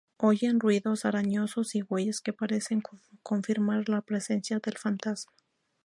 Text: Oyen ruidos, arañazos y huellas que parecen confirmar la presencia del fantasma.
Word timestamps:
Oyen 0.17 0.59
ruidos, 0.59 1.05
arañazos 1.05 1.75
y 1.75 1.83
huellas 1.83 2.21
que 2.21 2.33
parecen 2.33 2.81
confirmar 3.21 3.87
la 3.87 4.01
presencia 4.01 4.57
del 4.57 4.79
fantasma. 4.79 5.31